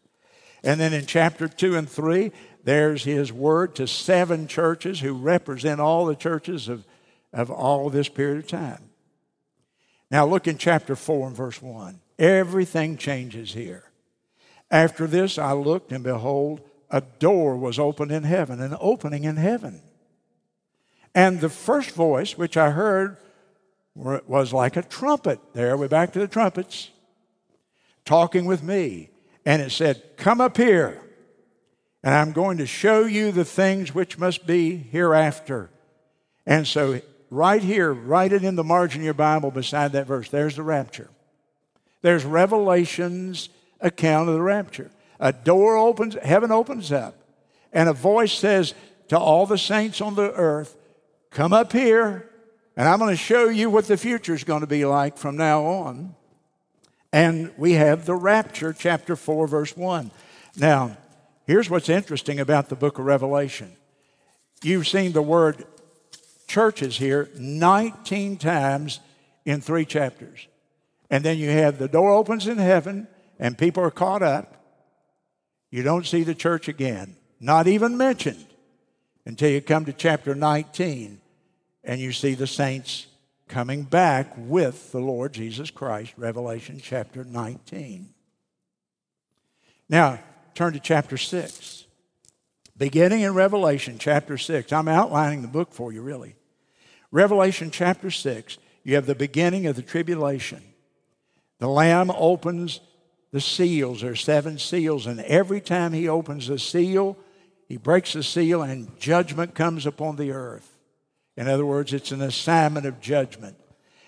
[0.62, 2.32] And then in chapter 2 and 3,
[2.64, 6.86] there's his word to seven churches who represent all the churches of,
[7.32, 8.90] of all this period of time.
[10.10, 12.00] Now look in chapter 4 and verse 1.
[12.18, 13.90] Everything changes here.
[14.70, 19.36] After this, I looked, and behold, a door was opened in heaven, an opening in
[19.36, 19.82] heaven.
[21.14, 23.18] And the first voice which I heard
[23.94, 25.40] was like a trumpet.
[25.52, 26.90] There, we're back to the trumpets,
[28.04, 29.10] talking with me.
[29.46, 31.00] And it said, Come up here,
[32.02, 35.70] and I'm going to show you the things which must be hereafter.
[36.46, 40.28] And so right here, write it in the margin of your Bible beside that verse.
[40.28, 41.10] There's the rapture.
[42.02, 43.48] There's Revelation's
[43.80, 44.90] account of the rapture.
[45.20, 47.16] A door opens, heaven opens up,
[47.72, 48.74] and a voice says
[49.08, 50.76] to all the saints on the earth,
[51.30, 52.30] Come up here,
[52.76, 55.36] and I'm going to show you what the future is going to be like from
[55.36, 56.14] now on.
[57.12, 60.10] And we have the rapture, chapter 4, verse 1.
[60.56, 60.96] Now,
[61.46, 63.70] here's what's interesting about the book of Revelation.
[64.62, 65.64] You've seen the word
[66.48, 68.98] churches here 19 times
[69.44, 70.48] in three chapters.
[71.10, 73.06] And then you have the door opens in heaven
[73.38, 74.56] and people are caught up.
[75.70, 78.46] You don't see the church again, not even mentioned
[79.24, 81.20] until you come to chapter 19
[81.84, 83.06] and you see the saints
[83.48, 88.08] coming back with the Lord Jesus Christ, Revelation chapter 19.
[89.88, 90.18] Now,
[90.54, 91.84] turn to chapter 6.
[92.76, 96.34] Beginning in Revelation chapter 6, I'm outlining the book for you, really.
[97.12, 100.62] Revelation chapter 6, you have the beginning of the tribulation.
[101.60, 102.80] The Lamb opens
[103.30, 104.00] the seals.
[104.00, 107.16] There are seven seals, and every time he opens a seal,
[107.68, 110.73] he breaks the seal, and judgment comes upon the earth.
[111.36, 113.56] In other words, it's an assignment of judgment.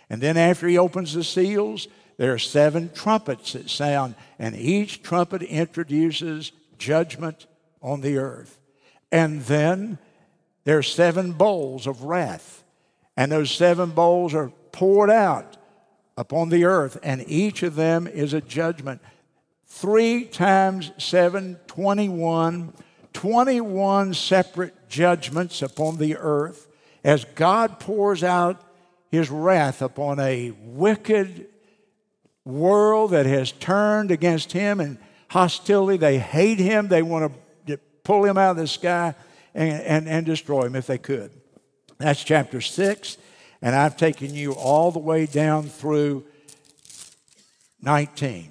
[0.09, 5.03] And then after he opens the seals, there are seven trumpets that sound, and each
[5.03, 7.47] trumpet introduces judgment
[7.83, 8.59] on the earth.
[9.13, 9.99] And then
[10.65, 12.65] there are seven bowls of wrath,
[13.17, 15.57] and those seven bowls are poured out
[16.17, 19.01] upon the earth, and each of them is a judgment.
[19.67, 22.73] Three times seven, 21,
[23.13, 26.66] 21 separate judgments upon the earth
[27.07, 28.61] as God pours out
[29.13, 31.47] his wrath upon a wicked
[32.45, 34.99] world that has turned against him and
[35.29, 35.99] hostility.
[35.99, 36.89] They hate him.
[36.89, 37.33] They want
[37.69, 39.15] to pull him out of the sky
[39.55, 41.31] and, and, and destroy him if they could.
[41.99, 43.19] That's chapter 6.
[43.63, 46.25] And I've taken you all the way down through
[47.83, 48.51] 19.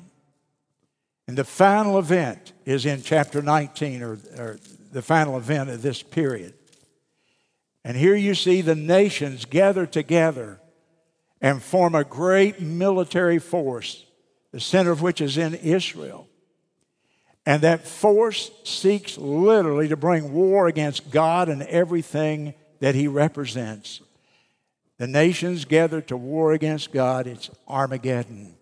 [1.28, 4.60] And the final event is in chapter 19, or, or
[4.94, 6.54] the final event of this period.
[7.86, 10.60] And here you see the nations gather together
[11.40, 14.04] and form a great military force,
[14.52, 16.28] the center of which is in Israel.
[17.46, 24.02] And that force seeks literally to bring war against God and everything that he represents.
[24.98, 27.28] The nations gather to war against God.
[27.28, 28.56] It's Armageddon.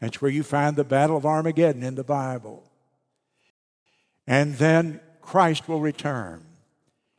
[0.00, 2.68] That's where you find the Battle of Armageddon in the Bible.
[4.26, 6.45] And then Christ will return,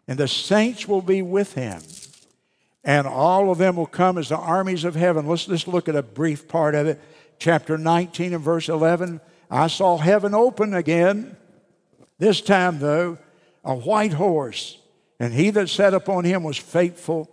[0.08, 1.82] and the saints will be with him
[2.88, 5.28] and all of them will come as the armies of heaven.
[5.28, 7.02] Let's just look at a brief part of it.
[7.38, 9.20] Chapter 19 and verse 11.
[9.52, 11.36] I saw heaven open again.
[12.18, 13.18] This time, though,
[13.64, 14.80] a white horse,
[15.20, 17.30] and he that sat upon him was faithful,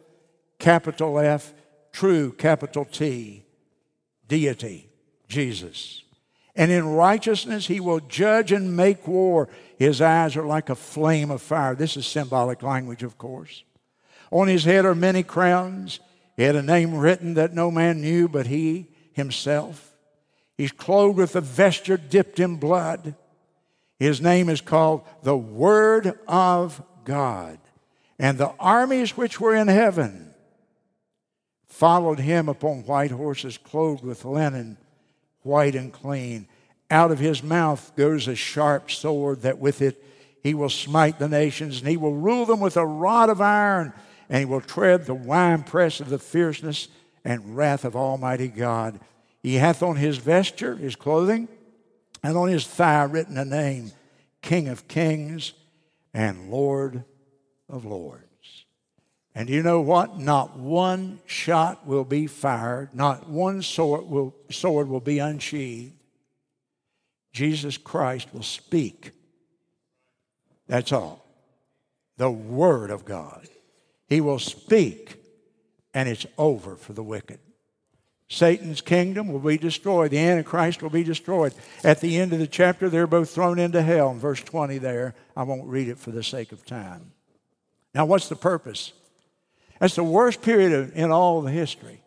[0.58, 1.54] capital F,
[1.92, 3.44] true, capital T,
[4.26, 4.88] deity,
[5.28, 6.03] Jesus.
[6.56, 9.48] And in righteousness he will judge and make war.
[9.76, 11.74] His eyes are like a flame of fire.
[11.74, 13.64] This is symbolic language, of course.
[14.30, 16.00] On his head are many crowns.
[16.36, 19.94] He had a name written that no man knew but he himself.
[20.56, 23.14] He's clothed with a vesture dipped in blood.
[23.98, 27.58] His name is called the Word of God.
[28.18, 30.32] And the armies which were in heaven
[31.66, 34.78] followed him upon white horses, clothed with linen,
[35.44, 36.48] white and clean.
[36.90, 40.02] Out of his mouth goes a sharp sword, that with it
[40.42, 43.92] he will smite the nations, and he will rule them with a rod of iron
[44.28, 46.88] and he will tread the winepress of the fierceness
[47.24, 49.00] and wrath of Almighty God.
[49.42, 51.48] He hath on his vesture, his clothing,
[52.22, 53.92] and on his thigh written a name
[54.42, 55.52] King of Kings
[56.12, 57.04] and Lord
[57.68, 58.23] of Lords.
[59.34, 60.18] And you know what?
[60.18, 65.94] Not one shot will be fired, not one sword will, sword will be unsheathed.
[67.32, 69.10] Jesus Christ will speak.
[70.68, 71.26] That's all.
[72.16, 73.48] The Word of God.
[74.08, 75.16] He will speak,
[75.92, 77.40] and it's over for the wicked.
[78.28, 80.12] Satan's kingdom will be destroyed.
[80.12, 81.54] The Antichrist will be destroyed.
[81.82, 84.10] At the end of the chapter, they're both thrown into hell.
[84.10, 87.12] In verse 20 there, I won't read it for the sake of time.
[87.94, 88.92] Now, what's the purpose?
[89.84, 92.00] That's the worst period in all of the history.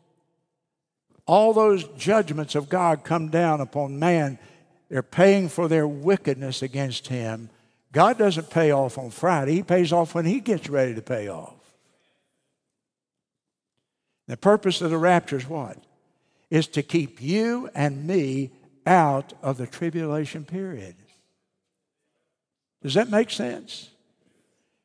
[1.28, 4.40] All those judgments of God come down upon man.
[4.90, 7.52] They're paying for their wickedness against him.
[7.92, 11.30] God doesn't pay off on Friday, He pays off when He gets ready to pay
[11.30, 11.54] off.
[14.26, 15.78] The purpose of the rapture is what?
[16.50, 18.50] Is to keep you and me
[18.88, 20.96] out of the tribulation period.
[22.82, 23.92] Does that make sense?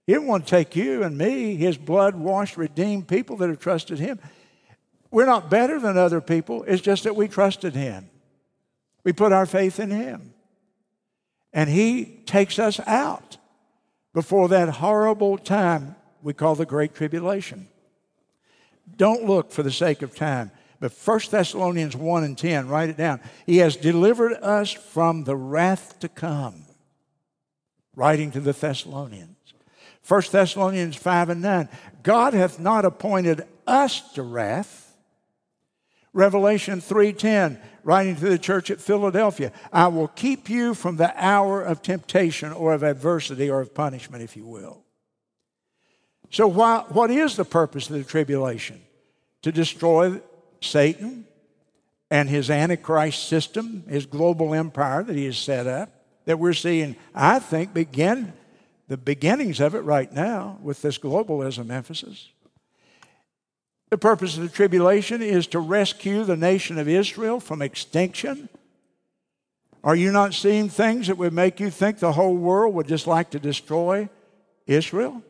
[0.06, 3.60] He didn't want to take you and me, his blood washed, redeemed people that have
[3.60, 4.18] trusted him.
[5.10, 8.08] We're not better than other people, it's just that we trusted him.
[9.04, 10.34] We put our faith in him.
[11.52, 13.36] And he takes us out
[14.14, 17.68] before that horrible time we call the Great Tribulation.
[18.96, 20.50] Don't look for the sake of time.
[20.80, 23.20] But 1 Thessalonians 1 and 10, write it down.
[23.46, 26.64] He has delivered us from the wrath to come.
[27.94, 29.36] Writing to the Thessalonians.
[30.06, 31.68] 1 Thessalonians 5 and 9.
[32.02, 34.96] God hath not appointed us to wrath.
[36.12, 41.62] Revelation 3:10, writing to the church at Philadelphia, I will keep you from the hour
[41.62, 44.82] of temptation or of adversity or of punishment, if you will.
[46.30, 48.80] So, why, what is the purpose of the tribulation?
[49.42, 50.20] To destroy
[50.60, 51.26] Satan
[52.10, 55.90] and his Antichrist system, his global empire that he has set up,
[56.26, 58.32] that we're seeing, I think, begin
[58.88, 62.30] the beginnings of it right now with this globalism emphasis.
[63.90, 68.48] The purpose of the tribulation is to rescue the nation of Israel from extinction.
[69.84, 73.06] Are you not seeing things that would make you think the whole world would just
[73.06, 74.08] like to destroy
[74.66, 75.22] Israel?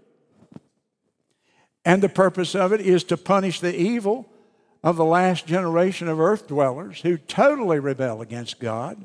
[1.85, 4.29] And the purpose of it is to punish the evil
[4.85, 8.99] of the last generation of earth dwellers who totally rebel against God.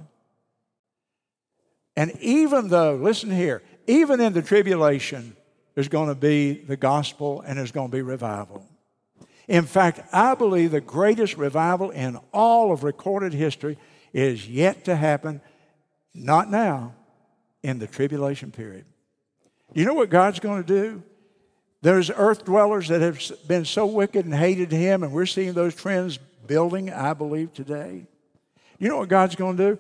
[1.96, 5.36] And even though, listen here, even in the tribulation,
[5.74, 8.66] there's going to be the gospel and there's going to be revival.
[9.48, 13.78] In fact, I believe the greatest revival in all of recorded history
[14.12, 15.42] is yet to happen,
[16.14, 16.94] not now,
[17.64, 18.86] in the tribulation period.
[19.74, 21.04] You know what God's going to do?
[21.82, 25.76] There's earth dwellers that have been so wicked and hated Him, and we're seeing those
[25.76, 26.18] trends
[26.48, 28.08] building, I believe, today.
[28.80, 29.80] You know what God's going to do?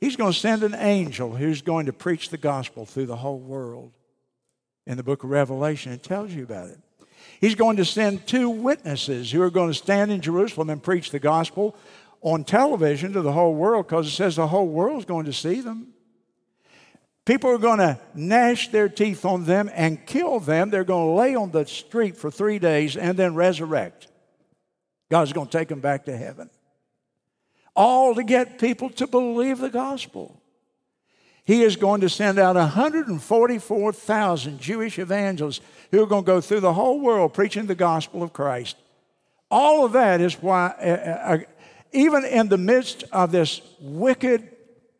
[0.00, 3.38] He's going to send an angel who's going to preach the gospel through the whole
[3.38, 3.92] world.
[4.86, 6.78] In the book of Revelation, it tells you about it.
[7.40, 11.10] He's going to send two witnesses who are going to stand in Jerusalem and preach
[11.10, 11.76] the gospel
[12.20, 15.32] on television to the whole world because it says the whole world is going to
[15.32, 15.88] see them.
[17.24, 20.70] People are going to gnash their teeth on them and kill them.
[20.70, 24.08] They're going to lay on the street for three days and then resurrect.
[25.10, 26.48] God's going to take them back to heaven.
[27.78, 30.42] All to get people to believe the gospel.
[31.44, 35.60] He is going to send out 144,000 Jewish evangelists
[35.92, 38.76] who are going to go through the whole world preaching the gospel of Christ.
[39.48, 41.38] All of that is why, uh, uh, uh
[41.92, 44.48] even in the midst of this wicked,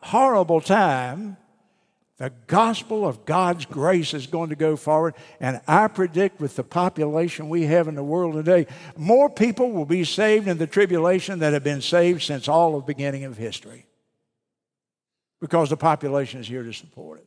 [0.01, 1.37] horrible time,
[2.19, 6.65] the gospel of God's grace is going to go forward, and I predict with the
[6.65, 8.67] population we have in the world today,
[8.97, 12.83] more people will be saved in the tribulation that have been saved since all of
[12.83, 13.87] the beginning of history.
[15.41, 17.27] Because the population is here to support it.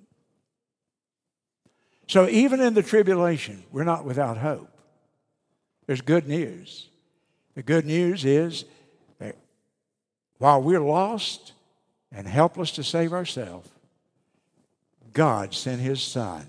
[2.07, 4.77] So even in the tribulation, we're not without hope.
[5.87, 6.89] There's good news.
[7.55, 8.65] The good news is
[9.19, 9.37] that
[10.37, 11.53] while we're lost
[12.11, 13.69] and helpless to save ourselves,
[15.13, 16.45] God sent his son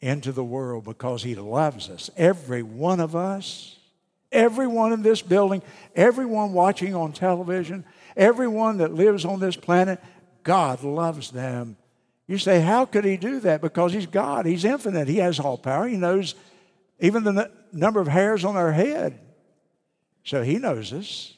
[0.00, 2.10] into the world because he loves us.
[2.16, 3.76] Every one of us,
[4.30, 5.62] everyone in this building,
[5.94, 7.84] everyone watching on television,
[8.16, 10.00] everyone that lives on this planet,
[10.42, 11.76] God loves them.
[12.26, 13.60] You say, how could he do that?
[13.60, 16.34] Because he's God, he's infinite, he has all power, he knows
[17.00, 19.18] even the n- number of hairs on our head.
[20.24, 21.34] So he knows us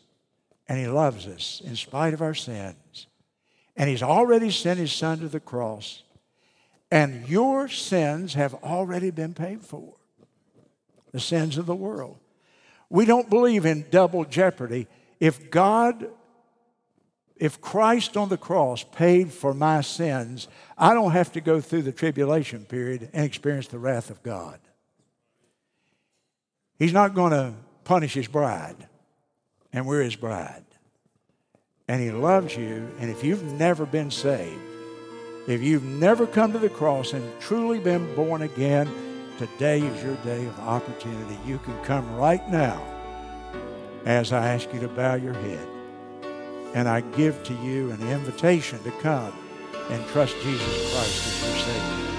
[0.68, 3.07] and he loves us in spite of our sins.
[3.77, 6.03] And he's already sent his son to the cross
[6.91, 9.95] and your sins have already been paid for
[11.12, 12.18] the sins of the world.
[12.88, 14.88] We don't believe in double jeopardy.
[15.20, 16.07] If God,
[17.36, 21.82] if Christ on the cross paid for my sins, I don't have to go through
[21.82, 24.59] the tribulation period and experience the wrath of God.
[26.78, 28.88] He's not going to punish his bride,
[29.72, 30.64] and we're his bride.
[31.86, 34.70] And he loves you, and if you've never been saved,
[35.51, 38.88] if you've never come to the cross and truly been born again,
[39.36, 41.36] today is your day of opportunity.
[41.44, 42.80] You can come right now
[44.07, 45.66] as I ask you to bow your head.
[46.74, 49.34] And I give to you an invitation to come
[49.90, 52.09] and trust Jesus Christ as your Savior.